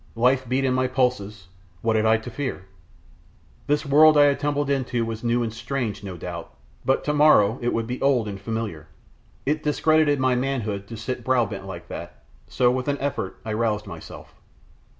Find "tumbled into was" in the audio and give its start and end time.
4.39-5.23